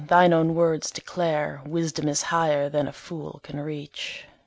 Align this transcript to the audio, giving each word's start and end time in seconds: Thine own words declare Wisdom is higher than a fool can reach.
Thine 0.07 0.33
own 0.33 0.55
words 0.55 0.89
declare 0.89 1.61
Wisdom 1.63 2.07
is 2.07 2.23
higher 2.23 2.69
than 2.69 2.87
a 2.87 2.91
fool 2.91 3.39
can 3.43 3.59
reach. 3.59 4.25